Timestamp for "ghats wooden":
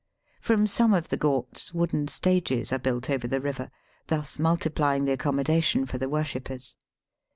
1.15-2.07